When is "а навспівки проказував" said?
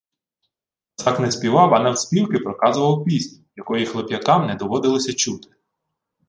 1.73-3.05